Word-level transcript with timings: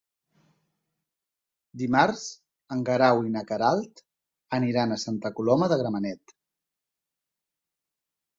Dimarts 1.81 2.23
en 2.75 2.81
Guerau 2.87 3.21
i 3.27 3.33
na 3.35 3.43
Queralt 3.51 4.01
aniran 4.59 4.97
a 4.97 4.99
Santa 5.05 5.33
Coloma 5.37 5.69
de 5.75 5.79
Gramenet. 5.83 6.35